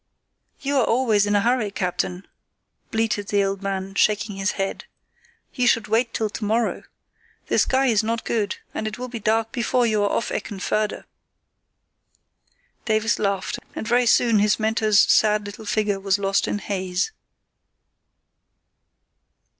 "You 0.61 0.77
are 0.77 0.83
always 0.83 1.27
in 1.27 1.35
a 1.35 1.41
hurry, 1.41 1.69
captain," 1.69 2.25
bleated 2.89 3.27
the 3.27 3.43
old 3.43 3.61
man, 3.61 3.93
shaking 3.93 4.35
his 4.37 4.53
head. 4.53 4.85
"You 5.53 5.67
should 5.67 5.87
wait 5.87 6.11
till 6.11 6.27
to 6.31 6.43
morrow. 6.43 6.85
The 7.49 7.59
sky 7.59 7.85
is 7.85 8.01
not 8.01 8.25
good, 8.25 8.57
and 8.73 8.87
it 8.87 8.97
will 8.97 9.09
be 9.09 9.19
dark 9.19 9.51
before 9.51 9.85
you 9.85 10.03
are 10.03 10.09
off 10.09 10.29
Eckenförde." 10.29 11.03
Davies 12.85 13.19
laughed, 13.19 13.59
and 13.75 13.87
very 13.87 14.07
soon 14.07 14.39
his 14.39 14.57
mentor's 14.59 14.97
sad 15.01 15.45
little 15.45 15.65
figure 15.65 15.99
was 15.99 16.17
lost 16.17 16.47
in 16.47 16.57
haze. 16.57 17.11